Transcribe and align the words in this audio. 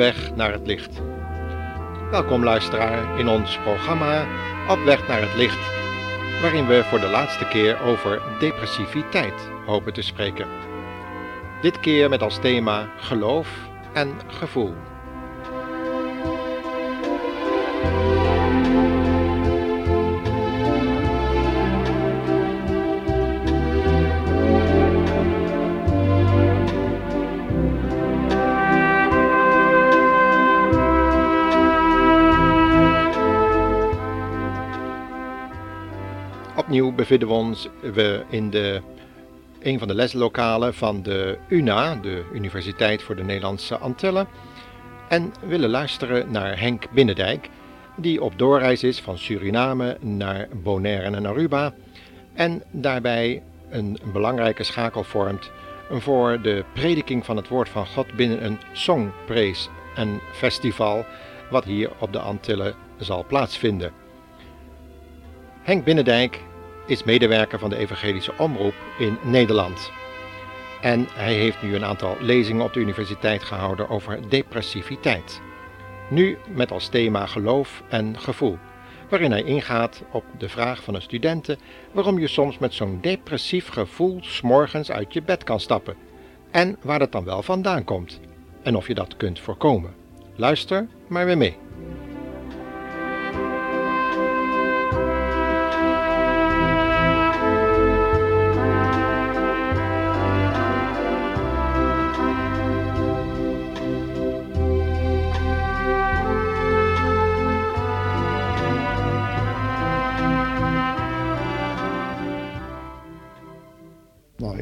weg 0.00 0.34
naar 0.34 0.52
het 0.52 0.66
licht. 0.66 1.00
Welkom 2.10 2.44
luisteraar 2.44 3.18
in 3.18 3.28
ons 3.28 3.58
programma 3.58 4.26
Op 4.68 4.84
weg 4.84 5.08
naar 5.08 5.20
het 5.20 5.34
licht, 5.36 5.70
waarin 6.40 6.66
we 6.66 6.84
voor 6.84 7.00
de 7.00 7.08
laatste 7.08 7.48
keer 7.48 7.80
over 7.80 8.22
depressiviteit 8.38 9.50
hopen 9.66 9.92
te 9.92 10.02
spreken. 10.02 10.46
Dit 11.60 11.80
keer 11.80 12.08
met 12.08 12.22
als 12.22 12.38
thema 12.38 12.88
geloof 12.96 13.48
en 13.92 14.20
gevoel. 14.26 14.74
Bevinden 37.10 37.28
we 37.28 37.44
ons 37.44 37.68
we 37.94 38.24
in 38.28 38.50
de, 38.50 38.80
een 39.62 39.78
van 39.78 39.88
de 39.88 39.94
leslokalen 39.94 40.74
van 40.74 41.02
de 41.02 41.38
UNA, 41.48 41.94
de 41.94 42.24
Universiteit 42.32 43.02
voor 43.02 43.16
de 43.16 43.24
Nederlandse 43.24 43.78
Antillen, 43.78 44.28
en 45.08 45.32
willen 45.46 45.70
luisteren 45.70 46.30
naar 46.30 46.60
Henk 46.60 46.90
Binnendijk, 46.90 47.48
die 47.96 48.22
op 48.22 48.38
doorreis 48.38 48.82
is 48.82 49.00
van 49.00 49.18
Suriname 49.18 49.96
naar 50.00 50.48
Bonaire 50.62 51.16
en 51.16 51.26
Aruba 51.26 51.74
en 52.34 52.62
daarbij 52.70 53.42
een 53.70 53.98
belangrijke 54.12 54.62
schakel 54.62 55.04
vormt 55.04 55.50
voor 55.90 56.42
de 56.42 56.64
prediking 56.72 57.24
van 57.24 57.36
het 57.36 57.48
woord 57.48 57.68
van 57.68 57.86
God 57.86 58.14
binnen 58.16 58.44
een 58.44 58.58
songpraise 58.72 59.68
en 59.94 60.20
festival 60.32 61.04
wat 61.50 61.64
hier 61.64 61.90
op 61.98 62.12
de 62.12 62.18
Antillen 62.18 62.74
zal 62.98 63.24
plaatsvinden. 63.26 63.92
Henk 65.62 65.84
Binnendijk 65.84 66.40
is 66.90 67.04
medewerker 67.04 67.58
van 67.58 67.70
de 67.70 67.76
Evangelische 67.76 68.32
Omroep 68.38 68.74
in 68.98 69.18
Nederland. 69.22 69.90
En 70.80 71.08
hij 71.14 71.34
heeft 71.34 71.62
nu 71.62 71.74
een 71.74 71.84
aantal 71.84 72.16
lezingen 72.20 72.64
op 72.64 72.72
de 72.72 72.80
universiteit 72.80 73.42
gehouden 73.42 73.88
over 73.88 74.28
depressiviteit. 74.28 75.40
Nu 76.08 76.38
met 76.54 76.70
als 76.70 76.88
thema 76.88 77.26
geloof 77.26 77.82
en 77.88 78.18
gevoel, 78.18 78.58
waarin 79.08 79.30
hij 79.30 79.42
ingaat 79.42 80.02
op 80.10 80.24
de 80.38 80.48
vraag 80.48 80.82
van 80.82 80.94
de 80.94 81.00
studenten 81.00 81.58
waarom 81.92 82.18
je 82.18 82.28
soms 82.28 82.58
met 82.58 82.74
zo'n 82.74 82.98
depressief 83.00 83.68
gevoel 83.68 84.18
s'morgens 84.20 84.90
uit 84.90 85.12
je 85.12 85.22
bed 85.22 85.44
kan 85.44 85.60
stappen 85.60 85.96
en 86.50 86.76
waar 86.82 86.98
dat 86.98 87.12
dan 87.12 87.24
wel 87.24 87.42
vandaan 87.42 87.84
komt 87.84 88.20
en 88.62 88.76
of 88.76 88.86
je 88.86 88.94
dat 88.94 89.16
kunt 89.16 89.40
voorkomen. 89.40 89.94
Luister 90.34 90.88
maar 91.06 91.26
weer 91.26 91.38
mee. 91.38 91.69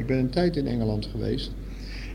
Ben 0.09 0.19
een 0.19 0.31
tijd 0.31 0.57
in 0.57 0.67
Engeland 0.67 1.07
geweest. 1.07 1.53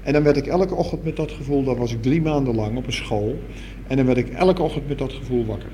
En 0.04 0.14
dan 0.14 0.24
werd 0.24 0.38
ik 0.38 0.48
elke 0.48 0.76
ochtend 0.76 1.04
met 1.04 1.16
dat 1.16 1.32
gevoel, 1.32 1.64
daar 1.64 1.76
was 1.76 1.94
ik 1.94 2.02
drie 2.02 2.22
maanden 2.22 2.56
lang 2.56 2.78
op 2.78 2.86
een 2.86 2.94
school. 2.94 3.40
En 3.88 3.98
dan 3.98 4.06
werd 4.06 4.18
ik 4.18 4.30
elke 4.30 4.62
ochtend 4.62 4.88
met 4.88 4.98
dat 4.98 5.14
gevoel 5.14 5.46
wakker. 5.46 5.72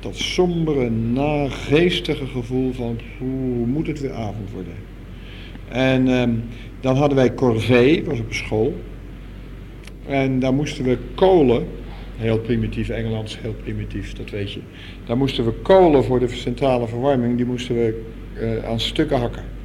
Dat 0.00 0.16
sombere, 0.16 0.90
nageestige 0.90 2.26
gevoel 2.26 2.72
van 2.72 2.98
hoe 3.18 3.66
moet 3.66 3.86
het 3.86 4.00
weer 4.00 4.12
avond 4.12 4.50
worden. 4.50 4.74
En 5.68 6.08
ehm, 6.08 6.34
dan 6.80 6.96
hadden 6.96 7.16
wij 7.16 7.34
corvée, 7.34 8.04
was 8.04 8.20
op 8.20 8.28
een 8.28 8.34
school. 8.34 8.74
En 10.06 10.38
daar 10.38 10.54
moesten 10.54 10.84
we 10.84 10.98
kolen, 11.14 11.66
heel 12.16 12.38
primitief 12.38 12.88
Engelands, 12.88 13.40
heel 13.40 13.54
primitief, 13.62 14.12
dat 14.12 14.30
weet 14.30 14.52
je. 14.52 14.60
Daar 15.06 15.16
moesten 15.16 15.44
we 15.44 15.52
kolen 15.52 16.04
voor 16.04 16.20
de 16.20 16.28
centrale 16.28 16.88
verwarming, 16.88 17.36
die 17.36 17.46
moesten 17.46 17.74
we 17.74 18.02
uh, 18.40 18.68
aan 18.68 18.80
stukken 18.80 19.18
hakken. 19.18 19.59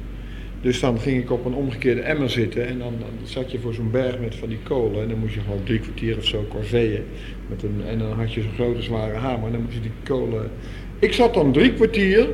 Dus 0.66 0.80
dan 0.80 1.00
ging 1.00 1.22
ik 1.22 1.30
op 1.30 1.44
een 1.44 1.54
omgekeerde 1.54 2.00
emmer 2.00 2.30
zitten 2.30 2.66
en 2.66 2.78
dan, 2.78 2.94
dan 2.98 3.26
zat 3.26 3.50
je 3.50 3.58
voor 3.58 3.74
zo'n 3.74 3.90
berg 3.90 4.18
met 4.18 4.34
van 4.34 4.48
die 4.48 4.58
kolen 4.62 5.02
en 5.02 5.08
dan 5.08 5.18
moest 5.18 5.34
je 5.34 5.40
gewoon 5.40 5.62
drie 5.64 5.80
kwartier 5.80 6.16
of 6.16 6.24
zo 6.24 6.44
corveeën. 6.48 7.02
Met 7.48 7.62
een, 7.62 7.82
en 7.86 7.98
dan 7.98 8.12
had 8.12 8.32
je 8.32 8.42
zo'n 8.42 8.52
grote 8.54 8.82
zware 8.82 9.14
hamer 9.14 9.46
en 9.46 9.52
dan 9.52 9.62
moest 9.62 9.74
je 9.74 9.80
die 9.80 9.90
kolen... 10.04 10.50
Ik 10.98 11.12
zat 11.12 11.34
dan 11.34 11.52
drie 11.52 11.72
kwartier 11.72 12.28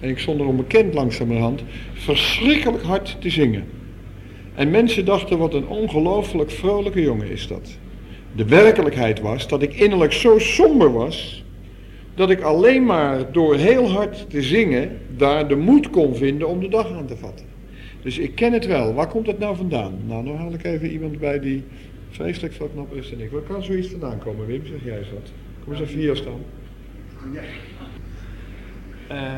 en 0.00 0.08
ik 0.08 0.18
stond 0.18 0.40
er 0.40 0.46
onbekend 0.46 0.94
langzamerhand 0.94 1.62
verschrikkelijk 1.92 2.82
hard 2.82 3.16
te 3.20 3.30
zingen. 3.30 3.64
En 4.54 4.70
mensen 4.70 5.04
dachten 5.04 5.38
wat 5.38 5.54
een 5.54 5.66
ongelooflijk 5.66 6.50
vrolijke 6.50 7.00
jongen 7.02 7.30
is 7.30 7.46
dat. 7.46 7.78
De 8.36 8.44
werkelijkheid 8.44 9.20
was 9.20 9.48
dat 9.48 9.62
ik 9.62 9.74
innerlijk 9.74 10.12
zo 10.12 10.38
somber 10.38 10.92
was 10.92 11.44
dat 12.14 12.30
ik 12.30 12.40
alleen 12.40 12.84
maar 12.84 13.32
door 13.32 13.56
heel 13.56 13.88
hard 13.88 14.30
te 14.30 14.42
zingen 14.42 14.98
daar 15.16 15.48
de 15.48 15.56
moed 15.56 15.90
kon 15.90 16.14
vinden 16.16 16.48
om 16.48 16.60
de 16.60 16.68
dag 16.68 16.92
aan 16.92 17.06
te 17.06 17.16
vatten. 17.16 17.53
Dus 18.04 18.18
ik 18.18 18.34
ken 18.34 18.52
het 18.52 18.66
wel. 18.66 18.94
Waar 18.94 19.08
komt 19.08 19.26
het 19.26 19.38
nou 19.38 19.56
vandaan? 19.56 19.98
Nou, 20.06 20.24
dan 20.24 20.36
haal 20.36 20.52
ik 20.52 20.64
even 20.64 20.90
iemand 20.90 21.18
bij 21.18 21.40
die 21.40 21.64
vreselijk 22.10 22.54
veel 22.54 22.88
is 22.90 23.10
dan 23.10 23.20
ik. 23.20 23.30
Waar 23.30 23.40
kan 23.40 23.62
zoiets 23.62 23.88
vandaan 23.88 24.18
komen, 24.18 24.46
Wim? 24.46 24.66
Zeg 24.66 24.84
jij 24.84 24.98
eens 24.98 25.10
wat. 25.10 25.32
Kom 25.64 25.72
eens 25.72 25.82
even 25.82 25.98
hier 25.98 26.16
staan. 26.16 26.40
Uh, 29.10 29.36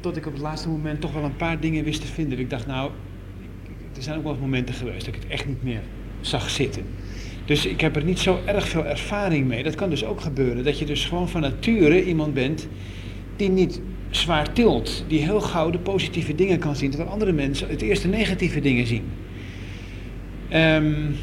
tot 0.00 0.16
ik 0.16 0.26
op 0.26 0.32
het 0.32 0.42
laatste 0.42 0.68
moment 0.68 1.00
toch 1.00 1.12
wel 1.12 1.24
een 1.24 1.36
paar 1.36 1.60
dingen 1.60 1.84
wist 1.84 2.00
te 2.00 2.06
vinden. 2.06 2.38
Ik 2.38 2.50
dacht, 2.50 2.66
nou, 2.66 2.90
er 3.96 4.02
zijn 4.02 4.18
ook 4.18 4.24
wel 4.24 4.36
momenten 4.40 4.74
geweest 4.74 5.06
dat 5.06 5.14
ik 5.14 5.22
het 5.22 5.30
echt 5.30 5.46
niet 5.46 5.62
meer 5.62 5.80
zag 6.20 6.50
zitten. 6.50 6.82
Dus 7.44 7.66
ik 7.66 7.80
heb 7.80 7.96
er 7.96 8.04
niet 8.04 8.18
zo 8.18 8.38
erg 8.44 8.68
veel 8.68 8.86
ervaring 8.86 9.46
mee. 9.46 9.62
Dat 9.62 9.74
kan 9.74 9.90
dus 9.90 10.04
ook 10.04 10.20
gebeuren. 10.20 10.64
Dat 10.64 10.78
je 10.78 10.84
dus 10.84 11.04
gewoon 11.04 11.28
van 11.28 11.40
nature 11.40 12.04
iemand 12.04 12.34
bent 12.34 12.68
die 13.36 13.48
niet 13.48 13.80
zwaar 14.10 14.52
tilt. 14.52 15.04
Die 15.08 15.20
heel 15.20 15.40
gauw 15.40 15.70
de 15.70 15.78
positieve 15.78 16.34
dingen 16.34 16.58
kan 16.58 16.76
zien. 16.76 16.90
Terwijl 16.90 17.10
andere 17.10 17.32
mensen 17.32 17.68
het 17.68 17.82
eerste 17.82 18.08
negatieve 18.08 18.60
dingen 18.60 18.86
zien. 18.86 19.04
Um, 20.52 21.16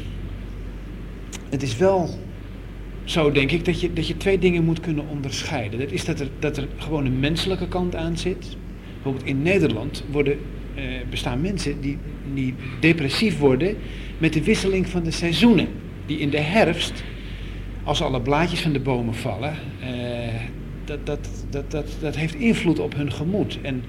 het 1.50 1.62
is 1.62 1.76
wel 1.76 2.10
zo, 3.04 3.30
denk 3.30 3.50
ik, 3.50 3.64
dat 3.64 3.80
je, 3.80 3.92
dat 3.92 4.08
je 4.08 4.16
twee 4.16 4.38
dingen 4.38 4.64
moet 4.64 4.80
kunnen 4.80 5.08
onderscheiden. 5.08 5.78
Dat 5.78 5.90
is 5.90 6.04
dat 6.04 6.20
er, 6.20 6.28
dat 6.38 6.56
er 6.56 6.68
gewoon 6.76 7.04
een 7.06 7.20
menselijke 7.20 7.68
kant 7.68 7.96
aan 7.96 8.16
zit. 8.16 8.56
Bijvoorbeeld 8.92 9.26
in 9.26 9.42
Nederland 9.42 10.04
worden, 10.10 10.38
uh, 10.76 10.82
bestaan 11.10 11.40
mensen 11.40 11.80
die, 11.80 11.98
die 12.34 12.54
depressief 12.80 13.38
worden 13.38 13.76
met 14.18 14.32
de 14.32 14.44
wisseling 14.44 14.88
van 14.88 15.02
de 15.02 15.10
seizoenen 15.10 15.68
die 16.06 16.18
in 16.18 16.30
de 16.30 16.40
herfst, 16.40 17.04
als 17.82 18.02
alle 18.02 18.20
blaadjes 18.20 18.60
van 18.60 18.72
de 18.72 18.80
bomen 18.80 19.14
vallen, 19.14 19.54
uh, 19.80 19.88
dat, 20.84 21.06
dat, 21.06 21.28
dat, 21.50 21.70
dat, 21.70 21.96
dat 22.00 22.16
heeft 22.16 22.34
invloed 22.34 22.78
op 22.78 22.94
hun 22.94 23.12
gemoed. 23.12 23.58
En 23.62 23.82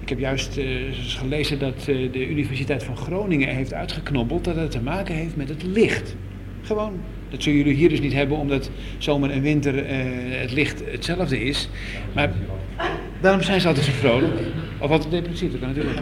ik 0.00 0.08
heb 0.08 0.18
juist 0.18 0.56
uh, 0.56 0.64
gelezen 0.92 1.58
dat 1.58 1.86
uh, 1.88 2.12
de 2.12 2.28
Universiteit 2.28 2.82
van 2.82 2.96
Groningen 2.96 3.48
heeft 3.48 3.74
uitgeknobbeld 3.74 4.44
dat 4.44 4.56
het 4.56 4.70
te 4.70 4.80
maken 4.80 5.14
heeft 5.14 5.36
met 5.36 5.48
het 5.48 5.62
licht. 5.62 6.16
Gewoon, 6.62 7.00
dat 7.30 7.42
zullen 7.42 7.58
jullie 7.58 7.74
hier 7.74 7.88
dus 7.88 8.00
niet 8.00 8.12
hebben 8.12 8.36
omdat 8.36 8.70
zomer 8.98 9.30
en 9.30 9.42
winter 9.42 9.74
het 10.40 10.52
licht 10.52 10.82
hetzelfde 10.90 11.44
is. 11.44 11.68
Maar 12.14 12.32
daarom 13.20 13.42
zijn 13.42 13.60
ze 13.60 13.68
altijd 13.68 13.86
zo 13.86 13.92
vrolijk. 13.92 14.32
Of 14.78 14.90
altijd 14.90 15.10
depressief, 15.10 15.50
dat 15.50 15.60
kan 15.60 15.68
natuurlijk. 15.68 16.00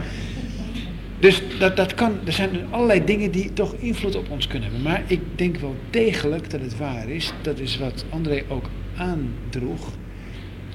Dus 1.21 1.41
dat, 1.59 1.77
dat 1.77 1.93
kan, 1.93 2.19
er 2.25 2.31
zijn 2.31 2.49
allerlei 2.69 3.03
dingen 3.03 3.31
die 3.31 3.53
toch 3.53 3.73
invloed 3.73 4.15
op 4.15 4.29
ons 4.29 4.47
kunnen 4.47 4.69
hebben. 4.69 4.91
Maar 4.91 5.03
ik 5.07 5.19
denk 5.35 5.57
wel 5.57 5.75
degelijk 5.89 6.49
dat 6.49 6.61
het 6.61 6.77
waar 6.77 7.09
is, 7.09 7.33
dat 7.41 7.59
is 7.59 7.77
wat 7.77 8.05
André 8.09 8.43
ook 8.47 8.69
aandroeg, 8.97 9.91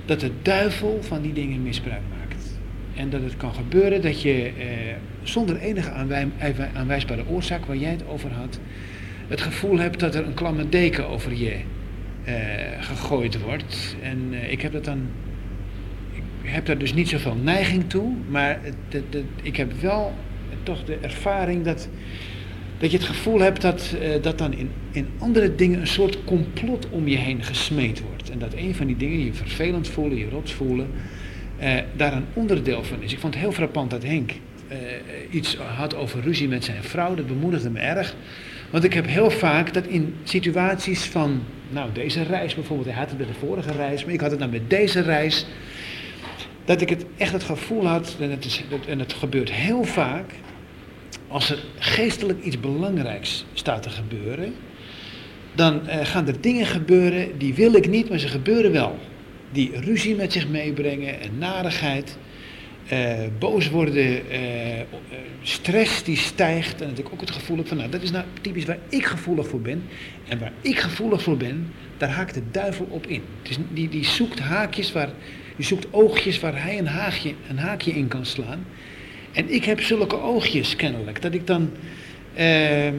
dat 0.07 0.21
de 0.21 0.31
duivel 0.43 0.99
van 1.03 1.23
die 1.23 1.33
dingen 1.33 1.63
misbruik 1.63 2.03
maakt. 2.19 2.59
En 2.95 3.11
dat 3.11 3.23
het 3.23 3.37
kan 3.37 3.55
gebeuren 3.55 4.03
dat 4.03 4.23
je 4.23 4.53
eh, 4.59 4.67
zonder 5.23 5.57
enige 5.57 5.91
aanwij 5.91 6.29
aanwijsbare 6.75 7.29
oorzaak, 7.29 7.65
waar 7.65 7.77
jij 7.77 7.91
het 7.91 8.07
over 8.09 8.33
had, 8.33 8.61
het 9.29 9.41
gevoel 9.41 9.79
hebt 9.79 10.01
dat 10.01 10.15
er 10.15 10.27
een 10.27 10.35
klamme 10.35 10.69
deken 10.69 11.09
over 11.09 11.35
je 11.35 11.57
eh, 12.25 12.35
gegooid 12.81 13.41
wordt. 13.41 13.97
En 14.03 14.29
eh, 14.31 14.53
ik 14.53 14.61
heb 14.61 14.73
dat 14.73 14.85
dan 14.85 15.09
ik 16.43 16.53
heb 16.53 16.67
daar 16.67 16.79
dus 16.79 16.95
niet 16.95 17.09
zoveel 17.09 17.37
neiging 17.43 17.91
toe, 17.91 18.13
maar 18.29 18.61
ik 19.43 19.57
heb 19.57 19.73
wel 19.81 20.15
toch 20.63 20.85
de 20.85 20.99
ervaring 21.01 21.65
dat, 21.65 21.89
dat 22.79 22.91
je 22.91 22.97
het 22.97 23.07
gevoel 23.07 23.41
hebt 23.41 23.61
dat, 23.61 23.95
uh, 24.01 24.23
dat 24.23 24.39
dan 24.39 24.53
in, 24.53 24.71
in 24.91 25.09
andere 25.19 25.55
dingen 25.55 25.81
een 25.81 25.87
soort 25.87 26.25
complot 26.25 26.87
om 26.91 27.09
je 27.09 27.17
heen 27.17 27.43
gesmeed 27.43 28.03
wordt. 28.03 28.31
En 28.31 28.39
dat 28.39 28.55
een 28.55 28.75
van 28.75 28.87
die 28.87 28.97
dingen, 28.97 29.25
je 29.25 29.33
vervelend 29.33 29.89
voelen, 29.89 30.19
je 30.19 30.29
rots 30.29 30.53
voelen, 30.53 30.91
uh, 31.61 31.75
daar 31.97 32.13
een 32.13 32.27
onderdeel 32.33 32.85
van 32.85 33.03
is. 33.03 33.13
Ik 33.13 33.19
vond 33.19 33.35
het 33.35 33.43
heel 33.43 33.53
frappant 33.53 33.91
dat 33.91 34.03
Henk 34.03 34.31
uh, 34.69 34.77
iets 35.31 35.57
had 35.57 35.95
over 35.95 36.21
ruzie 36.21 36.49
met 36.49 36.65
zijn 36.65 36.83
vrouw, 36.83 37.15
dat 37.15 37.27
bemoedigde 37.27 37.71
me 37.71 37.79
erg. 37.79 38.15
Want 38.71 38.85
ik 38.85 38.93
heb 38.93 39.07
heel 39.07 39.31
vaak 39.31 39.75
dat 39.75 39.87
in 39.87 40.15
situaties 40.25 41.05
van, 41.05 41.43
nou 41.71 41.93
deze 41.93 42.23
reis 42.23 42.55
bijvoorbeeld, 42.55 42.89
hij 42.89 42.99
had 42.99 43.09
het 43.09 43.19
bij 43.19 43.27
de 43.27 43.47
vorige 43.47 43.73
reis, 43.73 44.05
maar 44.05 44.15
ik 44.15 44.21
had 44.21 44.31
het 44.31 44.41
dan 44.41 44.51
met 44.51 44.71
deze 44.71 45.01
reis, 45.01 45.47
dat 46.65 46.81
ik 46.81 46.89
het 46.89 47.05
echt 47.17 47.33
het 47.33 47.43
gevoel 47.43 47.87
had, 47.87 48.17
en 48.21 48.31
het, 48.31 48.45
is, 48.45 48.63
en 48.87 48.99
het 48.99 49.13
gebeurt 49.13 49.53
heel 49.53 49.85
vaak, 49.85 50.31
als 51.29 51.51
er 51.51 51.59
geestelijk 51.79 52.43
iets 52.43 52.61
belangrijks 52.61 53.45
staat 53.53 53.83
te 53.83 53.91
gebeuren, 53.91 54.55
dan 55.55 55.81
uh, 55.87 56.05
gaan 56.05 56.27
er 56.27 56.41
dingen 56.41 56.67
gebeuren 56.67 57.39
die 57.39 57.55
wil 57.55 57.75
ik 57.75 57.89
niet, 57.89 58.09
maar 58.09 58.19
ze 58.19 58.29
gebeuren 58.29 58.73
wel. 58.73 58.99
Die 59.53 59.81
ruzie 59.81 60.15
met 60.15 60.33
zich 60.33 60.49
meebrengen 60.49 61.21
en 61.21 61.39
narigheid. 61.39 62.19
Uh, 62.93 63.19
boos 63.39 63.71
worden, 63.71 64.33
uh, 64.33 64.41
stress 65.43 66.03
die 66.03 66.17
stijgt. 66.17 66.81
En 66.81 66.89
dat 66.89 66.99
ik 66.99 67.13
ook 67.13 67.21
het 67.21 67.31
gevoel 67.31 67.65
van, 67.65 67.77
nou, 67.77 67.91
dat 67.91 68.03
is 68.03 68.11
nou 68.11 68.25
typisch 68.41 68.65
waar 68.65 68.79
ik 68.89 69.07
gevoelig 69.07 69.49
voor 69.49 69.61
ben. 69.61 69.83
En 70.29 70.39
waar 70.39 70.53
ik 70.61 70.79
gevoelig 70.79 71.23
voor 71.23 71.37
ben, 71.37 71.73
daar 71.97 72.09
haakt 72.09 72.35
de 72.35 72.43
duivel 72.51 72.87
op 72.91 73.07
in. 73.07 73.23
Dus 73.43 73.59
die, 73.73 73.89
die 73.89 74.05
zoekt 74.05 74.39
haakjes 74.39 74.93
waar, 74.93 75.11
die 75.57 75.67
zoekt 75.67 75.87
oogjes 75.91 76.41
waar 76.41 76.63
hij 76.63 76.79
een, 76.79 76.87
haakje, 76.87 77.35
een 77.49 77.59
haakje 77.59 77.93
in 77.93 78.09
kan 78.09 78.27
slaan. 78.27 78.67
En 79.37 79.51
ik 79.51 79.65
heb 79.65 79.81
zulke 79.81 80.21
oogjes 80.21 80.77
kennelijk, 80.77 81.23
dat 81.23 81.35
ik 81.35 81.47
dan 81.47 81.71
ehm, 82.35 82.95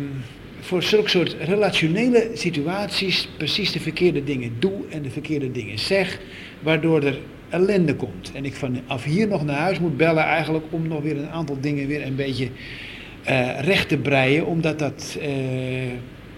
voor 0.59 0.83
zulke 0.83 1.09
soort 1.09 1.35
relationele 1.39 2.29
situaties 2.33 3.29
precies 3.37 3.71
de 3.71 3.79
verkeerde 3.79 4.23
dingen 4.23 4.55
doe 4.59 4.73
en 4.89 5.01
de 5.01 5.09
verkeerde 5.09 5.51
dingen 5.51 5.79
zeg, 5.79 6.19
waardoor 6.59 7.03
er 7.03 7.19
ellende 7.49 7.95
komt. 7.95 8.31
En 8.33 8.45
ik 8.45 8.53
vanaf 8.53 9.03
hier 9.03 9.27
nog 9.27 9.45
naar 9.45 9.59
huis 9.59 9.79
moet 9.79 9.97
bellen 9.97 10.23
eigenlijk 10.23 10.65
om 10.69 10.87
nog 10.87 11.01
weer 11.01 11.17
een 11.17 11.29
aantal 11.29 11.57
dingen 11.61 11.87
weer 11.87 12.05
een 12.05 12.15
beetje 12.15 12.47
uh, 13.29 13.59
recht 13.59 13.89
te 13.89 13.97
breien, 13.97 14.45
omdat 14.45 14.79
dat 14.79 15.17
uh, 15.21 15.27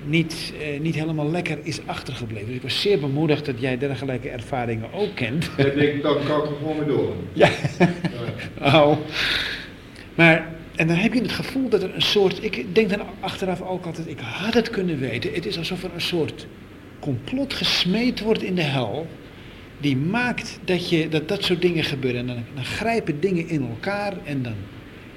niet, 0.05 0.53
uh, 0.61 0.79
niet 0.79 0.95
helemaal 0.95 1.31
lekker 1.31 1.57
is 1.63 1.79
achtergebleven. 1.85 2.47
Dus 2.47 2.55
ik 2.55 2.61
was 2.61 2.81
zeer 2.81 2.99
bemoedigd 2.99 3.45
dat 3.45 3.55
jij 3.59 3.77
dergelijke 3.77 4.29
ervaringen 4.29 4.93
ook 4.93 5.15
kent. 5.15 5.49
Ja, 5.57 5.63
denk 5.63 5.77
ik, 5.77 6.01
dat 6.01 6.23
kan 6.23 6.43
ik 6.43 6.49
er 6.49 6.55
gewoon 6.57 6.77
mee 6.77 6.87
door. 6.87 7.13
Ja. 7.33 7.49
oh. 8.77 8.97
Maar, 10.15 10.47
en 10.75 10.87
dan 10.87 10.95
heb 10.95 11.13
je 11.13 11.21
het 11.21 11.31
gevoel 11.31 11.69
dat 11.69 11.83
er 11.83 11.95
een 11.95 12.01
soort, 12.01 12.43
ik 12.43 12.75
denk 12.75 12.89
dan 12.89 13.01
achteraf 13.19 13.61
ook 13.61 13.85
altijd, 13.85 14.07
ik 14.07 14.19
had 14.19 14.53
het 14.53 14.69
kunnen 14.69 14.99
weten. 14.99 15.33
Het 15.33 15.45
is 15.45 15.57
alsof 15.57 15.83
er 15.83 15.93
een 15.93 16.01
soort 16.01 16.47
complot 16.99 17.53
gesmeed 17.53 18.19
wordt 18.19 18.43
in 18.43 18.55
de 18.55 18.61
hel 18.61 19.07
die 19.79 19.97
maakt 19.97 20.59
dat, 20.63 20.89
je, 20.89 21.09
dat 21.09 21.27
dat 21.27 21.43
soort 21.43 21.61
dingen 21.61 21.83
gebeuren. 21.83 22.19
En 22.19 22.27
dan, 22.27 22.43
dan 22.55 22.65
grijpen 22.65 23.19
dingen 23.19 23.47
in 23.47 23.61
elkaar 23.69 24.13
en 24.23 24.41
dan 24.41 24.55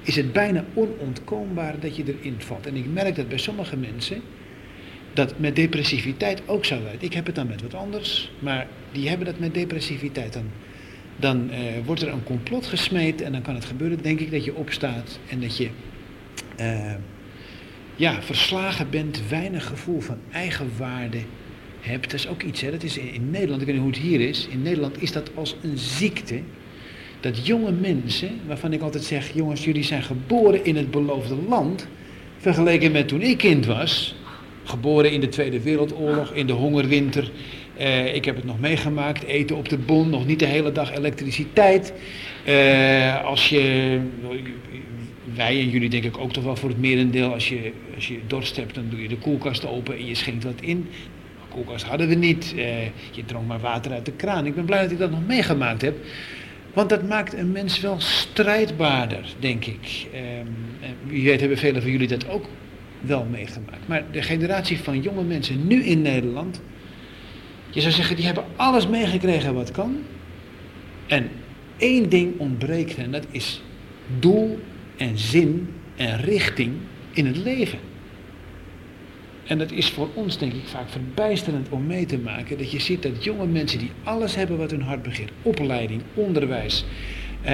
is 0.03 0.15
het 0.15 0.33
bijna 0.33 0.65
onontkoombaar 0.73 1.79
dat 1.79 1.95
je 1.95 2.03
erin 2.05 2.35
valt. 2.37 2.67
En 2.67 2.75
ik 2.75 2.85
merk 2.93 3.15
dat 3.15 3.27
bij 3.29 3.37
sommige 3.37 3.77
mensen 3.77 4.21
dat 5.13 5.39
met 5.39 5.55
depressiviteit 5.55 6.41
ook 6.45 6.65
zo 6.65 6.79
uit. 6.89 7.03
Ik 7.03 7.13
heb 7.13 7.25
het 7.25 7.35
dan 7.35 7.47
met 7.47 7.61
wat 7.61 7.73
anders, 7.73 8.31
maar 8.39 8.67
die 8.91 9.09
hebben 9.09 9.25
dat 9.25 9.39
met 9.39 9.53
depressiviteit. 9.53 10.33
Dan, 10.33 10.45
dan 11.15 11.49
uh, 11.49 11.57
wordt 11.85 12.01
er 12.01 12.07
een 12.07 12.23
complot 12.23 12.65
gesmeed 12.65 13.21
en 13.21 13.31
dan 13.31 13.41
kan 13.41 13.55
het 13.55 13.65
gebeuren, 13.65 14.01
denk 14.01 14.19
ik, 14.19 14.31
dat 14.31 14.43
je 14.43 14.55
opstaat 14.55 15.19
en 15.29 15.39
dat 15.39 15.57
je 15.57 15.69
uh, 16.59 16.93
ja, 17.95 18.21
verslagen 18.21 18.89
bent, 18.89 19.21
weinig 19.29 19.65
gevoel 19.65 19.99
van 19.99 20.17
eigenwaarde 20.31 21.19
hebt. 21.81 22.03
Dat 22.03 22.19
is 22.19 22.27
ook 22.27 22.43
iets, 22.43 22.61
hè. 22.61 22.71
dat 22.71 22.83
is 22.83 22.97
in 22.97 23.29
Nederland, 23.29 23.61
ik 23.61 23.67
weet 23.67 23.75
niet 23.75 23.85
hoe 23.85 23.93
het 23.93 24.01
hier 24.01 24.21
is, 24.21 24.47
in 24.47 24.61
Nederland 24.61 25.01
is 25.01 25.11
dat 25.11 25.31
als 25.35 25.55
een 25.61 25.77
ziekte. 25.77 26.39
Dat 27.19 27.45
jonge 27.45 27.71
mensen, 27.71 28.29
waarvan 28.47 28.73
ik 28.73 28.81
altijd 28.81 29.03
zeg, 29.03 29.33
jongens, 29.33 29.63
jullie 29.63 29.83
zijn 29.83 30.03
geboren 30.03 30.65
in 30.65 30.75
het 30.75 30.91
beloofde 30.91 31.35
land, 31.47 31.87
vergeleken 32.37 32.91
met 32.91 33.07
toen 33.07 33.21
ik 33.21 33.37
kind 33.37 33.65
was, 33.65 34.15
geboren 34.63 35.11
in 35.11 35.19
de 35.19 35.29
Tweede 35.29 35.61
Wereldoorlog, 35.61 36.31
in 36.33 36.47
de 36.47 36.53
hongerwinter. 36.53 37.31
Uh, 37.79 38.15
ik 38.15 38.25
heb 38.25 38.35
het 38.35 38.45
nog 38.45 38.59
meegemaakt, 38.59 39.23
eten 39.23 39.55
op 39.55 39.69
de 39.69 39.77
bon, 39.77 40.09
nog 40.09 40.25
niet 40.25 40.39
de 40.39 40.45
hele 40.45 40.71
dag 40.71 40.95
elektriciteit. 40.95 41.93
Uh, 42.47 43.25
als 43.25 43.49
je, 43.49 43.99
wij 45.33 45.59
en 45.59 45.69
jullie 45.69 45.89
denk 45.89 46.03
ik 46.03 46.17
ook 46.17 46.33
toch 46.33 46.43
wel 46.43 46.55
voor 46.55 46.69
het 46.69 46.79
merendeel, 46.79 47.33
als 47.33 47.49
je, 47.49 47.71
als 47.95 48.07
je 48.07 48.19
dorst 48.27 48.55
hebt, 48.55 48.75
dan 48.75 48.85
doe 48.89 49.01
je 49.01 49.07
de 49.07 49.17
koelkast 49.17 49.67
open 49.67 49.97
en 49.97 50.05
je 50.05 50.15
schenkt 50.15 50.43
wat 50.43 50.61
in 50.61 50.87
koelkast 51.53 51.85
hadden 51.85 52.07
we 52.07 52.15
niet. 52.15 52.53
Uh, 52.55 52.83
je 53.11 53.25
dronk 53.25 53.47
maar 53.47 53.59
water 53.59 53.91
uit 53.91 54.05
de 54.05 54.11
kraan. 54.11 54.45
Ik 54.45 54.55
ben 54.55 54.65
blij 54.65 54.81
dat 54.81 54.91
ik 54.91 54.97
dat 54.97 55.11
nog 55.11 55.25
meegemaakt 55.27 55.81
heb. 55.81 55.95
Want 56.73 56.89
dat 56.89 57.07
maakt 57.07 57.33
een 57.33 57.51
mens 57.51 57.79
wel 57.79 57.99
strijdbaarder, 57.99 59.25
denk 59.39 59.65
ik. 59.65 60.07
Um, 60.39 60.55
wie 61.03 61.23
weet 61.23 61.39
hebben 61.39 61.57
velen 61.57 61.81
van 61.81 61.91
jullie 61.91 62.07
dat 62.07 62.29
ook 62.29 62.45
wel 63.01 63.27
meegemaakt. 63.31 63.87
Maar 63.87 64.03
de 64.11 64.21
generatie 64.21 64.79
van 64.79 65.01
jonge 65.01 65.23
mensen 65.23 65.67
nu 65.67 65.83
in 65.83 66.01
Nederland, 66.01 66.61
je 67.73 67.81
zou 67.81 67.93
zeggen, 67.93 68.15
die 68.15 68.25
hebben 68.25 68.43
alles 68.55 68.87
meegekregen 68.87 69.53
wat 69.53 69.71
kan. 69.71 69.97
En 71.07 71.29
één 71.77 72.09
ding 72.09 72.39
ontbreekt 72.39 72.97
en 72.97 73.11
dat 73.11 73.25
is 73.31 73.61
doel 74.19 74.59
en 74.97 75.17
zin 75.17 75.73
en 75.95 76.21
richting 76.21 76.73
in 77.11 77.25
het 77.25 77.37
leven. 77.37 77.79
En 79.43 79.57
dat 79.57 79.71
is 79.71 79.89
voor 79.89 80.09
ons 80.13 80.37
denk 80.37 80.53
ik 80.53 80.65
vaak 80.65 80.89
verbijsterend 80.89 81.69
om 81.69 81.85
mee 81.85 82.05
te 82.05 82.17
maken. 82.17 82.57
Dat 82.57 82.71
je 82.71 82.81
ziet 82.81 83.03
dat 83.03 83.23
jonge 83.23 83.45
mensen 83.45 83.79
die 83.79 83.91
alles 84.03 84.35
hebben 84.35 84.57
wat 84.57 84.71
hun 84.71 84.81
hart 84.81 85.03
begeert. 85.03 85.31
Opleiding, 85.41 86.01
onderwijs. 86.13 86.85
Uh, 87.43 87.49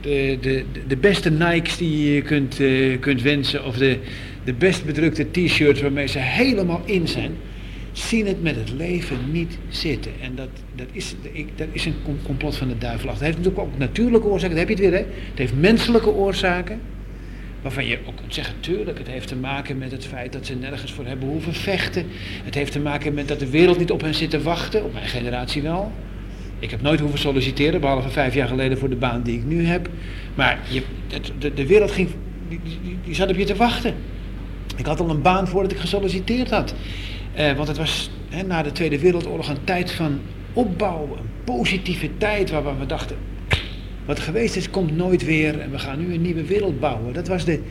de, 0.00 0.38
de, 0.40 0.64
de 0.86 0.96
beste 0.96 1.30
Nikes 1.30 1.76
die 1.76 2.14
je 2.14 2.22
kunt, 2.22 2.60
uh, 2.60 3.00
kunt 3.00 3.22
wensen. 3.22 3.64
Of 3.64 3.76
de, 3.76 3.98
de 4.44 4.52
best 4.52 4.84
bedrukte 4.84 5.30
t-shirts 5.30 5.80
waarmee 5.80 6.06
ze 6.06 6.18
helemaal 6.18 6.82
in 6.84 7.08
zijn. 7.08 7.36
Zien 7.96 8.26
het 8.26 8.42
met 8.42 8.56
het 8.56 8.72
leven 8.72 9.18
niet 9.30 9.58
zitten. 9.68 10.12
En 10.20 10.34
dat, 10.34 10.48
dat, 10.74 10.86
is, 10.92 11.14
dat 11.54 11.68
is 11.72 11.84
een 11.84 11.94
complot 12.24 12.56
van 12.56 12.68
de 12.68 12.78
duivel. 12.78 13.08
Het 13.08 13.20
heeft 13.20 13.36
natuurlijk 13.36 13.64
ook 13.64 13.78
natuurlijke 13.78 14.26
oorzaken. 14.26 14.56
Dat 14.56 14.68
heb 14.68 14.78
je 14.78 14.84
het 14.84 14.92
weer, 14.92 15.00
hè? 15.00 15.06
Het 15.28 15.38
heeft 15.38 15.54
menselijke 15.54 16.10
oorzaken. 16.10 16.80
Waarvan 17.62 17.86
je 17.86 17.98
ook 18.06 18.16
kunt 18.16 18.34
zeggen, 18.34 18.54
tuurlijk, 18.60 18.98
het 18.98 19.06
heeft 19.06 19.28
te 19.28 19.36
maken 19.36 19.78
met 19.78 19.90
het 19.90 20.04
feit 20.04 20.32
dat 20.32 20.46
ze 20.46 20.54
nergens 20.54 20.92
voor 20.92 21.06
hebben 21.06 21.28
hoeven 21.28 21.54
vechten. 21.54 22.06
Het 22.44 22.54
heeft 22.54 22.72
te 22.72 22.80
maken 22.80 23.14
met 23.14 23.28
dat 23.28 23.38
de 23.38 23.50
wereld 23.50 23.78
niet 23.78 23.90
op 23.90 24.00
hen 24.00 24.14
zit 24.14 24.30
te 24.30 24.42
wachten, 24.42 24.84
op 24.84 24.92
mijn 24.92 25.06
generatie 25.06 25.62
wel. 25.62 25.92
Ik 26.58 26.70
heb 26.70 26.82
nooit 26.82 27.00
hoeven 27.00 27.18
solliciteren, 27.18 27.80
behalve 27.80 28.08
vijf 28.08 28.34
jaar 28.34 28.48
geleden 28.48 28.78
voor 28.78 28.88
de 28.88 28.96
baan 28.96 29.22
die 29.22 29.38
ik 29.38 29.44
nu 29.44 29.66
heb. 29.66 29.88
Maar 30.34 30.58
je, 30.68 30.82
de, 31.38 31.54
de, 31.54 31.66
wereld 31.66 31.90
ging, 31.90 32.08
die, 32.48 32.60
die, 32.62 32.98
die, 33.04 33.14
zat 33.14 33.30
op 33.30 33.36
je 33.36 33.44
te 33.44 33.56
wachten. 33.56 33.94
Ik 34.76 34.86
had 34.86 35.00
al 35.00 35.10
een 35.10 35.22
baan 35.22 35.48
voordat 35.48 35.72
ik 35.72 35.78
gesolliciteerd 35.78 36.50
had. 36.50 36.74
Eh, 37.36 37.52
want 37.52 37.68
het 37.68 37.76
was 37.76 38.10
hè, 38.28 38.42
na 38.42 38.62
de 38.62 38.72
Tweede 38.72 39.00
Wereldoorlog 39.00 39.48
een 39.48 39.64
tijd 39.64 39.92
van 39.92 40.20
opbouw, 40.52 41.16
een 41.18 41.44
positieve 41.44 42.10
tijd 42.18 42.50
waar 42.50 42.78
we 42.78 42.86
dachten, 42.86 43.16
wat 44.04 44.20
geweest 44.20 44.56
is, 44.56 44.70
komt 44.70 44.96
nooit 44.96 45.24
weer 45.24 45.60
en 45.60 45.70
we 45.70 45.78
gaan 45.78 45.98
nu 45.98 46.14
een 46.14 46.22
nieuwe 46.22 46.44
wereld 46.44 46.80
bouwen. 46.80 47.12
Dat 47.12 47.28
was 47.28 47.44
de, 47.44 47.62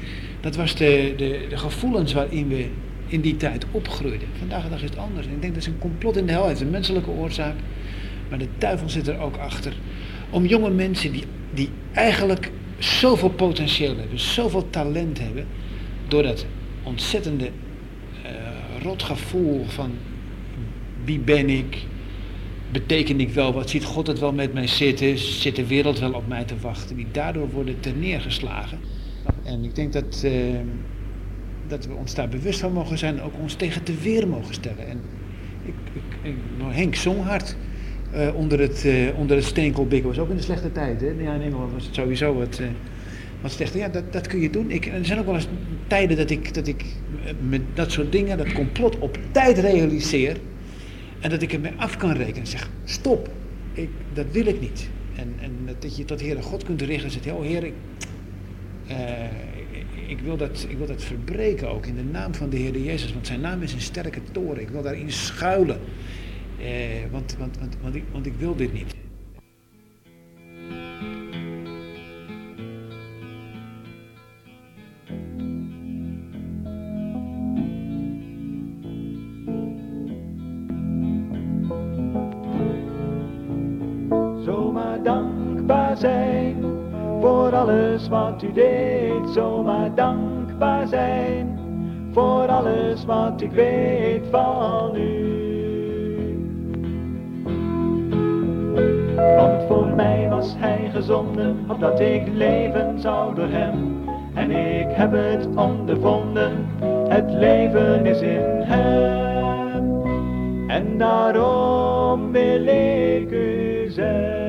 dat 0.41 0.55
was 0.55 0.75
de, 0.75 1.13
de, 1.17 1.45
de 1.49 1.57
gevoelens 1.57 2.13
waarin 2.13 2.47
we 2.47 2.67
in 3.07 3.21
die 3.21 3.37
tijd 3.37 3.65
opgroeiden. 3.71 4.27
Vandaag 4.37 4.63
de 4.63 4.69
dag 4.69 4.83
is 4.83 4.89
het 4.89 4.97
anders. 4.99 5.25
Ik 5.25 5.41
denk 5.41 5.53
dat 5.53 5.61
is 5.61 5.69
een 5.69 5.79
complot 5.79 6.17
in 6.17 6.25
de 6.25 6.31
hel, 6.31 6.47
heeft 6.47 6.61
een 6.61 6.69
menselijke 6.69 7.09
oorzaak. 7.09 7.55
Maar 8.29 8.39
de 8.39 8.47
duivel 8.57 8.89
zit 8.89 9.07
er 9.07 9.19
ook 9.19 9.37
achter. 9.37 9.73
Om 10.29 10.45
jonge 10.45 10.69
mensen 10.69 11.11
die, 11.11 11.23
die 11.53 11.69
eigenlijk 11.93 12.51
zoveel 12.77 13.29
potentieel 13.29 13.97
hebben, 13.97 14.19
zoveel 14.19 14.69
talent 14.69 15.19
hebben, 15.19 15.45
door 16.07 16.23
dat 16.23 16.45
ontzettende 16.83 17.49
van 19.65 19.91
wie 21.03 21.19
ben 21.19 21.49
ik, 21.49 21.85
beteken 22.71 23.19
ik 23.19 23.29
wel 23.29 23.53
wat? 23.53 23.69
Ziet 23.69 23.83
God 23.83 24.07
het 24.07 24.19
wel 24.19 24.33
met 24.33 24.53
mij 24.53 24.67
zitten? 24.67 25.17
Zit 25.17 25.55
de 25.55 25.67
wereld 25.67 25.99
wel 25.99 26.13
op 26.13 26.27
mij 26.27 26.43
te 26.43 26.59
wachten? 26.61 26.95
Die 26.95 27.07
daardoor 27.11 27.49
worden 27.49 27.79
ter 27.79 27.93
neergeslagen. 27.95 28.79
En 29.43 29.63
ik 29.63 29.75
denk 29.75 29.93
dat, 29.93 30.21
uh, 30.25 30.31
dat 31.67 31.85
we 31.85 31.93
ons 31.93 32.15
daar 32.15 32.29
bewust 32.29 32.59
van 32.59 32.73
mogen 32.73 32.97
zijn 32.97 33.21
ook 33.21 33.33
ons 33.39 33.53
tegen 33.53 33.83
te 33.83 33.93
weer 34.01 34.27
mogen 34.27 34.53
stellen. 34.53 34.87
En 34.87 34.99
ik, 35.65 35.73
ik, 35.93 36.31
ik 36.31 36.35
Henk 36.67 36.95
zong 36.95 37.23
hard 37.23 37.55
uh, 38.15 38.35
onder, 38.35 38.59
het, 38.59 38.83
uh, 38.85 39.19
onder 39.19 39.35
het 39.35 39.45
steenkoolbikken. 39.45 40.09
was 40.09 40.19
ook 40.19 40.29
in 40.29 40.35
de 40.35 40.41
slechte 40.41 40.71
tijd. 40.71 41.01
Hè? 41.01 41.07
Ja, 41.07 41.33
in 41.33 41.41
Engeland 41.41 41.71
was 41.71 41.85
het 41.85 41.95
sowieso 41.95 42.33
wat, 42.33 42.61
wat 43.41 43.51
slechter. 43.51 43.79
Ja, 43.79 43.87
dat, 43.87 44.13
dat 44.13 44.27
kun 44.27 44.39
je 44.39 44.49
doen. 44.49 44.71
Ik, 44.71 44.85
er 44.85 45.05
zijn 45.05 45.19
ook 45.19 45.25
wel 45.25 45.35
eens 45.35 45.47
tijden 45.87 46.17
dat 46.17 46.29
ik, 46.29 46.53
dat 46.53 46.67
ik 46.67 46.85
met 47.47 47.61
dat 47.73 47.91
soort 47.91 48.11
dingen, 48.11 48.37
dat 48.37 48.53
complot 48.53 48.99
op 48.99 49.17
tijd 49.31 49.57
realiseer. 49.57 50.37
En 51.19 51.29
dat 51.29 51.41
ik 51.41 51.53
ermee 51.53 51.71
af 51.75 51.97
kan 51.97 52.11
rekenen 52.11 52.39
en 52.39 52.47
zeg, 52.47 52.69
stop, 52.83 53.29
ik, 53.73 53.89
dat 54.13 54.25
wil 54.31 54.45
ik 54.45 54.61
niet. 54.61 54.89
En, 55.15 55.33
en 55.39 55.75
dat 55.79 55.97
je 55.97 56.05
tot 56.05 56.21
Heere 56.21 56.41
God 56.41 56.63
kunt 56.63 56.81
richten 56.81 57.05
en 57.05 57.11
zegt, 57.11 57.35
oh 57.35 57.43
Heer, 57.43 57.63
ik, 57.63 57.73
uh, 58.89 58.95
ik, 60.07 60.19
wil 60.19 60.37
dat, 60.37 60.65
ik 60.69 60.77
wil 60.77 60.87
dat 60.87 61.03
verbreken 61.03 61.69
ook 61.69 61.85
in 61.85 61.95
de 61.95 62.03
naam 62.03 62.33
van 62.33 62.49
de 62.49 62.57
Heer 62.57 62.77
Jezus. 62.77 63.13
Want 63.13 63.27
zijn 63.27 63.41
naam 63.41 63.61
is 63.61 63.73
een 63.73 63.81
sterke 63.81 64.19
toren. 64.31 64.61
Ik 64.61 64.69
wil 64.69 64.81
daarin 64.81 65.11
schuilen. 65.11 65.79
Uh, 66.59 66.67
want, 67.11 67.35
want, 67.39 67.57
want, 67.59 67.75
want, 67.81 67.95
ik, 67.95 68.03
want 68.11 68.25
ik 68.25 68.33
wil 68.37 68.55
dit 68.55 68.73
niet. 68.73 68.95
Zijn 85.97 86.55
voor 87.21 87.55
alles 87.55 88.07
wat 88.07 88.43
u 88.43 88.51
deed, 88.51 89.29
zomaar 89.29 89.95
dankbaar 89.95 90.87
zijn 90.87 91.59
voor 92.11 92.47
alles 92.47 93.05
wat 93.05 93.41
ik 93.41 93.51
weet 93.51 94.27
van 94.31 94.95
u. 94.95 95.33
Want 99.15 99.63
voor 99.67 99.87
mij 99.87 100.27
was 100.29 100.55
hij 100.57 100.89
gezonden, 100.93 101.65
opdat 101.67 101.99
ik 101.99 102.27
leven 102.33 102.99
zou 102.99 103.35
door 103.35 103.49
hem. 103.49 104.03
En 104.33 104.51
ik 104.51 104.87
heb 104.89 105.11
het 105.11 105.47
ondervonden, 105.55 106.65
het 107.07 107.31
leven 107.31 108.05
is 108.05 108.21
in 108.21 108.61
hem. 108.61 110.03
En 110.67 110.97
daarom 110.97 112.31
wil 112.31 112.65
ik 112.67 113.31
u 113.31 113.89
zeggen 113.89 114.44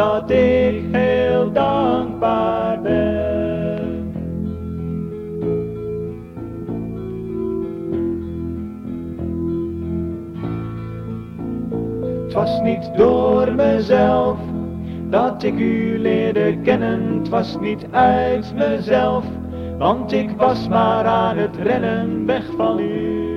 dat 0.00 0.30
ik 0.30 0.82
heel 0.92 1.52
dankbaar 1.52 2.80
ben. 2.80 4.12
Het 12.22 12.32
was 12.32 12.60
niet 12.60 12.90
door 12.96 13.54
mezelf 13.54 14.38
dat 15.08 15.42
ik 15.42 15.58
u 15.58 15.98
leerde 15.98 16.58
kennen, 16.62 17.18
het 17.18 17.28
was 17.28 17.56
niet 17.60 17.86
uit 17.90 18.54
mezelf, 18.54 19.24
want 19.78 20.12
ik 20.12 20.30
was 20.36 20.68
maar 20.68 21.04
aan 21.04 21.36
het 21.36 21.56
rennen 21.56 22.26
weg 22.26 22.44
van 22.56 22.78
u. 22.78 23.29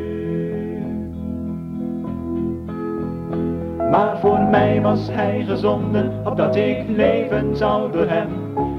Maar 3.93 4.19
voor 4.19 4.39
mij 4.39 4.81
was 4.81 5.07
hij 5.11 5.43
gezonden, 5.47 6.25
opdat 6.25 6.55
ik 6.55 6.83
leven 6.87 7.57
zou 7.57 7.91
door 7.91 8.07
hem. 8.07 8.29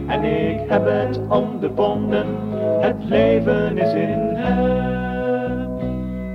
En 0.09 0.25
ik 0.25 0.69
heb 0.69 0.85
het 0.85 1.21
ondervonden, 1.29 2.27
het 2.81 3.05
leven 3.05 3.79
is 3.79 3.93
in 3.93 4.19
hem. 4.35 5.69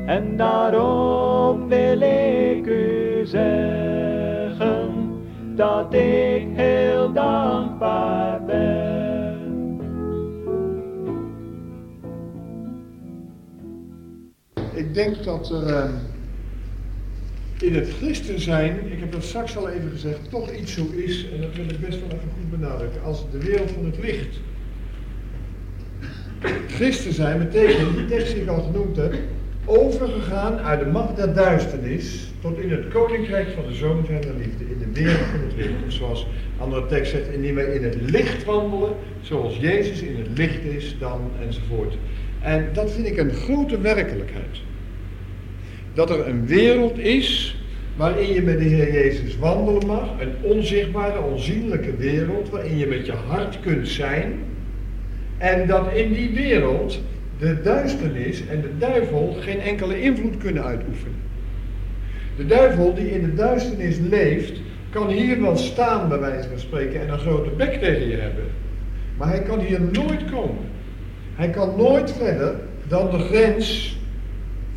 En 0.06 0.38
daarom 0.38 1.68
wil 1.68 2.02
ik 2.02 2.66
u 2.66 3.22
zeggen 3.26 5.10
dat 5.56 5.94
ik 5.94 6.48
heel 6.54 7.14
dankbaar 7.14 8.46
ben. 8.46 9.80
Ik 14.74 14.94
denk 14.94 15.24
dat 15.24 15.50
er 15.50 15.76
ehm, 15.76 15.94
in 17.62 17.76
het 17.76 17.90
christen 17.98 18.40
zijn, 18.40 18.92
ik 18.92 19.00
heb 19.00 19.12
dat 19.12 19.24
straks 19.24 19.58
al 19.58 19.70
even 19.70 19.90
gezegd, 19.90 20.30
toch 20.30 20.52
iets 20.52 20.74
zo 20.74 20.88
is, 20.96 21.26
en 21.36 21.42
dat 21.42 21.56
wil 21.56 21.66
ik 21.66 21.80
best 21.80 22.00
wel 22.00 22.10
even 22.10 22.30
goed 22.40 22.60
benadrukken, 22.60 23.04
als 23.04 23.26
de 23.32 23.38
wereld 23.38 23.72
van 23.72 23.86
het 23.86 23.98
licht. 24.02 24.40
Christen 26.68 27.14
zijn 27.14 27.40
betekent, 27.40 27.98
die 27.98 28.06
tekst 28.06 28.34
die 28.34 28.42
ik 28.42 28.50
al 28.50 28.62
genoemd 28.62 28.96
heb, 28.96 29.16
overgegaan 29.66 30.58
uit 30.58 30.80
de 30.80 30.86
macht 30.86 31.16
der 31.16 31.34
duisternis 31.34 32.32
tot 32.42 32.60
in 32.60 32.72
het 32.72 32.88
koninkrijk 32.88 33.50
van 33.50 33.68
de 33.68 33.74
zoon 33.74 34.06
van 34.06 34.22
de 34.22 34.34
liefde, 34.38 34.64
in 34.64 34.80
de 34.80 35.02
wereld 35.02 35.26
van 35.32 35.40
het 35.40 35.56
licht. 35.56 35.86
Of 35.88 35.94
zoals 35.94 36.28
andere 36.58 36.86
tekst 36.86 37.12
zegt, 37.12 37.30
indien 37.34 37.56
wij 37.56 37.66
in 37.66 37.84
het 37.84 38.12
licht 38.12 38.44
wandelen, 38.44 38.94
zoals 39.22 39.58
Jezus 39.58 40.02
in 40.02 40.18
het 40.18 40.38
licht 40.38 40.64
is, 40.64 40.96
dan 41.00 41.32
enzovoort. 41.46 41.98
En 42.42 42.70
dat 42.74 42.92
vind 42.92 43.08
ik 43.08 43.18
een 43.18 43.34
grote 43.34 43.80
werkelijkheid. 43.80 44.62
Dat 46.00 46.10
er 46.10 46.28
een 46.28 46.46
wereld 46.46 46.98
is 46.98 47.58
waarin 47.96 48.34
je 48.34 48.42
met 48.42 48.60
de 48.60 48.66
Heer 48.66 48.94
Jezus 48.94 49.38
wandelen 49.38 49.88
mag, 49.88 50.10
een 50.20 50.34
onzichtbare, 50.42 51.22
onzienlijke 51.22 51.96
wereld, 51.96 52.50
waarin 52.50 52.78
je 52.78 52.88
met 52.88 53.06
je 53.06 53.12
hart 53.12 53.60
kunt 53.60 53.88
zijn. 53.88 54.34
En 55.38 55.68
dat 55.68 55.94
in 55.94 56.14
die 56.14 56.30
wereld 56.30 57.00
de 57.40 57.62
duisternis 57.62 58.48
en 58.48 58.62
de 58.62 58.78
duivel 58.78 59.36
geen 59.40 59.60
enkele 59.60 60.02
invloed 60.02 60.38
kunnen 60.38 60.64
uitoefenen. 60.64 61.16
De 62.38 62.46
duivel 62.46 62.94
die 62.94 63.12
in 63.12 63.22
de 63.22 63.34
duisternis 63.34 63.98
leeft, 64.10 64.54
kan 64.90 65.08
hier 65.08 65.42
wel 65.42 65.58
staan 65.58 66.10
bij 66.10 66.20
wijze 66.20 66.50
van 66.50 66.60
spreken 66.60 67.02
en 67.02 67.10
een 67.10 67.20
grote 67.20 67.50
bek 67.50 67.74
tegen 67.74 68.08
je 68.08 68.18
hebben. 68.18 68.46
Maar 69.18 69.30
hij 69.30 69.42
kan 69.42 69.60
hier 69.60 69.82
nooit 69.82 70.32
komen. 70.32 70.66
Hij 71.36 71.50
kan 71.50 71.74
nooit 71.78 72.12
verder 72.12 72.56
dan 72.88 73.12
de 73.12 73.20
grens 73.20 73.98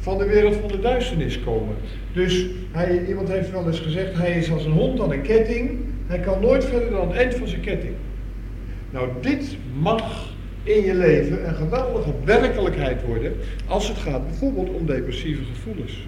van 0.02 0.18
de 0.18 0.26
wereld 0.26 0.56
van 0.56 0.68
de 0.68 0.80
duisternis 0.80 1.40
komen. 1.40 1.76
Dus 2.12 2.46
hij, 2.70 3.06
iemand 3.06 3.28
heeft 3.28 3.50
wel 3.50 3.66
eens 3.66 3.80
gezegd, 3.80 4.14
hij 4.14 4.32
is 4.32 4.52
als 4.52 4.64
een 4.64 4.72
hond 4.72 5.00
aan 5.00 5.12
een 5.12 5.22
ketting. 5.22 5.78
Hij 6.06 6.18
kan 6.18 6.40
nooit 6.40 6.64
verder 6.64 6.90
dan 6.90 7.08
het 7.08 7.16
eind 7.16 7.34
van 7.34 7.48
zijn 7.48 7.60
ketting. 7.60 7.94
Nou, 8.90 9.08
dit 9.20 9.56
mag 9.80 10.34
in 10.62 10.84
je 10.84 10.94
leven 10.94 11.48
een 11.48 11.54
geweldige 11.54 12.12
werkelijkheid 12.24 13.02
worden 13.06 13.32
als 13.66 13.88
het 13.88 13.98
gaat 13.98 14.26
bijvoorbeeld 14.26 14.68
om 14.68 14.86
depressieve 14.86 15.42
gevoelens. 15.44 16.06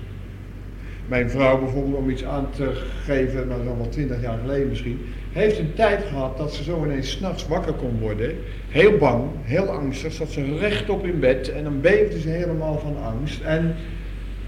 Mijn 1.07 1.31
vrouw 1.31 1.59
bijvoorbeeld, 1.59 1.97
om 1.97 2.11
iets 2.11 2.25
aan 2.25 2.49
te 2.57 2.73
geven, 3.05 3.49
maar 3.49 3.57
dan 3.65 3.77
wel 3.77 3.89
twintig 3.89 4.23
jaar 4.23 4.39
geleden 4.39 4.69
misschien, 4.69 5.01
heeft 5.33 5.59
een 5.59 5.75
tijd 5.75 6.05
gehad 6.05 6.39
dat 6.39 6.55
ze 6.55 6.63
zo 6.63 6.85
ineens 6.85 7.11
s'nachts 7.11 7.47
wakker 7.47 7.73
kon 7.73 7.99
worden. 8.01 8.37
Heel 8.69 8.97
bang, 8.97 9.23
heel 9.43 9.67
angstig, 9.67 10.13
zat 10.13 10.31
ze 10.31 10.59
rechtop 10.59 11.07
in 11.07 11.21
bed 11.21 11.53
en 11.53 11.65
dan 11.65 11.81
beefde 11.81 12.21
ze 12.21 12.29
helemaal 12.29 12.79
van 12.79 12.97
angst. 13.03 13.41
En 13.43 13.75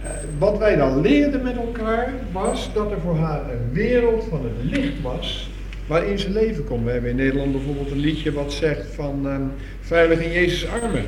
eh, 0.03 0.11
wat 0.39 0.59
wij 0.59 0.77
dan 0.77 1.01
leerden 1.01 1.43
met 1.43 1.57
elkaar 1.57 2.13
was 2.33 2.71
dat 2.75 2.91
er 2.91 3.01
voor 3.01 3.17
haar 3.17 3.51
een 3.51 3.73
wereld 3.73 4.25
van 4.31 4.41
het 4.45 4.71
licht 4.79 5.03
was 5.03 5.51
waarin 5.87 6.19
ze 6.19 6.31
leven 6.31 6.65
kon. 6.65 6.85
We 6.85 6.91
hebben 6.91 7.11
in 7.11 7.17
Nederland 7.17 7.53
bijvoorbeeld 7.53 7.91
een 7.91 7.99
liedje 7.99 8.33
wat 8.33 8.53
zegt 8.53 8.87
van 8.95 9.29
ehm, 9.29 9.43
veilig 9.81 10.21
in 10.21 10.33
Jezus 10.33 10.69
armen. 10.69 11.05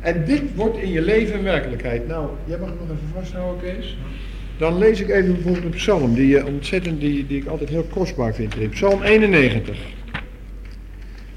En 0.00 0.24
dit 0.24 0.42
wordt 0.54 0.78
in 0.78 0.90
je 0.92 1.02
leven 1.02 1.42
werkelijkheid. 1.42 2.06
Nou, 2.06 2.28
jij 2.44 2.58
mag 2.58 2.68
nog 2.68 2.82
even 2.82 3.08
vasthouden, 3.14 3.62
Kees. 3.62 3.96
Dan 4.58 4.78
lees 4.78 5.00
ik 5.00 5.08
even 5.08 5.32
bijvoorbeeld 5.32 5.64
een 5.64 5.70
psalm 5.70 6.14
die, 6.14 6.38
uh, 6.38 6.46
ontzettend, 6.46 7.00
die, 7.00 7.26
die 7.26 7.40
ik 7.40 7.46
altijd 7.46 7.68
heel 7.68 7.86
kostbaar 7.90 8.34
vind. 8.34 8.56
In 8.56 8.68
psalm 8.68 9.02
91. 9.02 9.78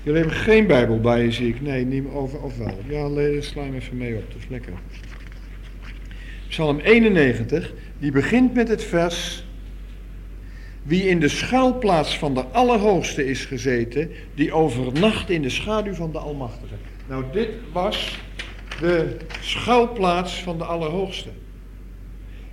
Jullie 0.04 0.20
hebben 0.20 0.38
geen 0.38 0.68
Bijbel 0.68 1.00
bij 1.00 1.24
je, 1.24 1.32
zie 1.32 1.48
ik. 1.48 1.62
Nee, 1.62 1.86
niet 1.86 2.04
meer 2.04 2.14
over, 2.14 2.42
of 2.42 2.58
wel. 2.58 2.78
Ja, 2.88 3.42
sla 3.42 3.64
hem 3.64 3.76
even 3.76 3.98
mee 3.98 4.16
op, 4.16 4.24
dat 4.28 4.42
is 4.42 4.48
lekker. 4.50 4.74
Psalm 6.48 6.80
91, 6.80 7.74
die 8.00 8.12
begint 8.12 8.54
met 8.54 8.68
het 8.68 8.84
vers 8.84 9.46
wie 10.84 11.04
in 11.04 11.20
de 11.20 11.28
schuilplaats 11.28 12.18
van 12.18 12.34
de 12.34 12.44
Allerhoogste 12.44 13.26
is 13.30 13.46
gezeten, 13.46 14.10
die 14.36 14.54
overnacht 14.54 15.30
in 15.30 15.42
de 15.42 15.50
schaduw 15.50 15.94
van 15.94 16.12
de 16.12 16.18
Almachtige. 16.18 16.76
Nou, 17.08 17.24
dit 17.32 17.50
was 17.72 18.23
de 18.84 19.18
schuilplaats 19.42 20.44
van 20.44 20.58
de 20.58 20.64
Allerhoogste. 20.64 21.30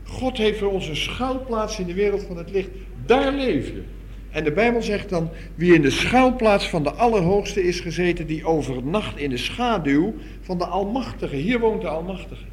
God 0.04 0.36
heeft 0.36 0.58
voor 0.58 0.72
ons 0.72 0.88
een 0.88 0.96
schuilplaats 0.96 1.78
in 1.78 1.86
de 1.86 1.94
wereld 1.94 2.22
van 2.22 2.36
het 2.36 2.50
licht. 2.50 2.68
Daar 3.06 3.32
leef 3.32 3.66
je. 3.66 3.82
En 4.30 4.44
de 4.44 4.52
Bijbel 4.52 4.82
zegt 4.82 5.08
dan, 5.08 5.30
wie 5.54 5.74
in 5.74 5.82
de 5.82 5.90
schuilplaats 5.90 6.68
van 6.68 6.82
de 6.82 6.90
Allerhoogste 6.90 7.62
is 7.62 7.80
gezeten, 7.80 8.26
die 8.26 8.44
overnacht 8.44 9.18
in 9.18 9.30
de 9.30 9.36
schaduw 9.36 10.14
van 10.40 10.58
de 10.58 10.64
Almachtige. 10.64 11.36
Hier 11.36 11.60
woont 11.60 11.80
de 11.80 11.88
Almachtige. 11.88 12.44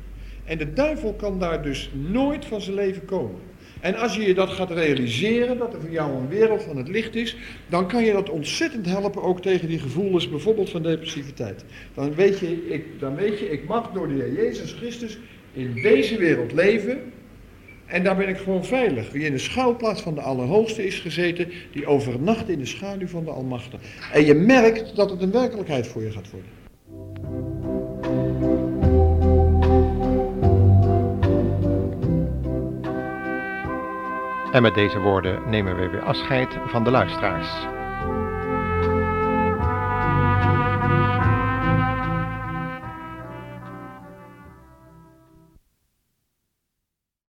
En 0.44 0.58
de 0.58 0.74
duivel 0.74 1.14
kan 1.14 1.40
daar 1.40 1.64
dus 1.64 1.90
nooit 1.94 2.46
van 2.46 2.62
zijn 2.62 2.76
leven 2.76 3.06
komen. 3.06 3.40
En 3.88 3.96
als 3.96 4.16
je 4.16 4.22
je 4.22 4.34
dat 4.34 4.50
gaat 4.50 4.72
realiseren, 4.72 5.58
dat 5.58 5.74
er 5.74 5.82
voor 5.82 5.90
jou 5.92 6.12
een 6.12 6.28
wereld 6.28 6.64
van 6.64 6.78
het 6.78 6.88
licht 6.88 7.16
is, 7.16 7.36
dan 7.70 7.88
kan 7.88 8.04
je 8.04 8.12
dat 8.14 8.30
ontzettend 8.30 8.86
helpen 8.86 9.22
ook 9.22 9.42
tegen 9.42 9.68
die 9.68 9.80
gevoelens, 9.80 10.30
bijvoorbeeld 10.30 10.70
van 10.70 10.82
depressiviteit. 10.82 11.66
Dan 11.94 12.16
weet 12.16 12.40
je, 12.40 12.68
ik, 12.70 12.86
dan 13.00 13.16
weet 13.16 13.40
je, 13.40 13.52
ik 13.52 13.68
mag 13.68 13.92
door 13.92 14.08
de 14.08 14.14
Heer 14.14 14.34
Jezus 14.34 14.72
Christus 14.72 15.18
in 15.54 15.74
deze 15.74 16.18
wereld 16.18 16.54
leven. 16.54 17.00
En 17.86 18.04
daar 18.04 18.16
ben 18.16 18.28
ik 18.28 18.38
gewoon 18.38 18.66
veilig. 18.66 19.12
Wie 19.12 19.26
in 19.26 19.32
de 19.32 19.38
schouwplaats 19.38 20.02
van 20.02 20.16
de 20.16 20.22
Allerhoogste 20.22 20.86
is 20.86 21.00
gezeten, 21.00 21.52
die 21.72 21.86
overnacht 21.86 22.50
in 22.50 22.60
de 22.60 22.66
schaduw 22.66 23.08
van 23.08 23.24
de 23.24 23.32
Almachtige. 23.32 23.84
En 24.14 24.26
je 24.26 24.34
merkt 24.34 24.96
dat 24.96 25.10
het 25.10 25.22
een 25.22 25.32
werkelijkheid 25.32 25.88
voor 25.88 26.04
je 26.04 26.12
gaat 26.12 26.32
worden. 26.32 26.57
En 34.52 34.62
met 34.62 34.74
deze 34.74 35.00
woorden 35.00 35.42
nemen 35.50 35.76
we 35.76 35.90
weer 35.90 36.04
afscheid 36.04 36.58
van 36.66 36.84
de 36.84 36.92
luisteraars. 36.92 37.77